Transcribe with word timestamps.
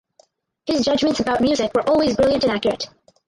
His 0.65 0.83
judgments 0.83 1.19
about 1.19 1.41
music 1.41 1.75
were 1.75 1.87
always 1.87 2.15
brilliant 2.15 2.43
and 2.43 2.53
accurate. 2.53 2.89